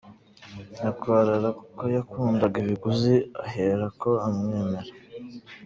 [0.73, 3.15] Nyankwarara kuko yakundaga ibiguzi,
[3.45, 4.91] ahera ko amwemerera.